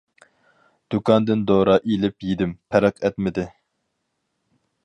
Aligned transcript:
دۇكاندىن 0.93 1.43
دورا 1.51 1.77
ئېلىپ 1.91 2.27
يېدىم، 2.31 2.57
پەرق 2.75 3.01
ئەتمىدى. 3.05 3.49